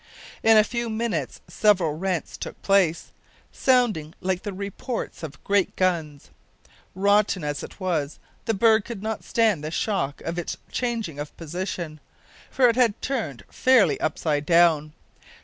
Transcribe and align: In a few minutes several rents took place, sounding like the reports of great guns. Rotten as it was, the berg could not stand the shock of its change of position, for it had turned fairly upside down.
In 0.41 0.57
a 0.57 0.63
few 0.63 0.89
minutes 0.89 1.41
several 1.47 1.93
rents 1.93 2.35
took 2.35 2.59
place, 2.63 3.11
sounding 3.51 4.15
like 4.19 4.41
the 4.41 4.51
reports 4.51 5.21
of 5.21 5.43
great 5.43 5.75
guns. 5.75 6.31
Rotten 6.95 7.43
as 7.43 7.61
it 7.61 7.79
was, 7.79 8.17
the 8.45 8.55
berg 8.55 8.83
could 8.83 9.03
not 9.03 9.23
stand 9.23 9.63
the 9.63 9.69
shock 9.69 10.19
of 10.21 10.39
its 10.39 10.57
change 10.71 11.07
of 11.07 11.37
position, 11.37 11.99
for 12.49 12.67
it 12.67 12.75
had 12.77 12.99
turned 12.99 13.43
fairly 13.51 14.01
upside 14.01 14.43
down. 14.43 14.93